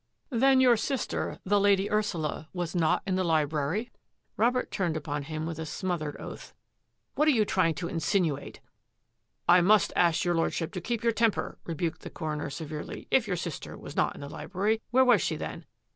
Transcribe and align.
"Then 0.31 0.59
your 0.59 0.77
sister, 0.77 1.37
the 1.43 1.59
Lady 1.59 1.87
Ursula, 1.91 2.49
was 2.53 2.73
not 2.73 3.03
in 3.05 3.13
the 3.17 3.23
library?" 3.23 3.91
Robert 4.35 4.71
turned 4.71 4.97
upon 4.97 5.21
him 5.21 5.45
with 5.45 5.59
a 5.59 5.65
smothered 5.67 6.17
oath." 6.19 6.55
What 7.13 7.27
are 7.27 7.37
you 7.37 7.45
trying 7.45 7.75
to 7.75 7.87
insinuate? 7.87 8.61
""I 9.47 9.61
must 9.61 9.93
ask 9.95 10.23
your 10.25 10.33
Lordship 10.33 10.73
to 10.73 10.81
keep 10.81 11.03
your 11.03 11.13
tem 11.13 11.29
per," 11.29 11.59
rebuked 11.65 12.01
the 12.01 12.09
coroner 12.09 12.49
severely." 12.49 13.07
If 13.11 13.27
your 13.27 13.37
sister 13.37 13.77
was 13.77 13.95
not 13.95 14.15
in 14.15 14.21
the 14.21 14.27
library, 14.29 14.81
where 14.89 15.05
was 15.05 15.21
she 15.21 15.35
then?" 15.35 15.67